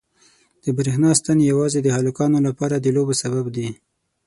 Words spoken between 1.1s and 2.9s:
ستنې یوازې د هلکانو لپاره د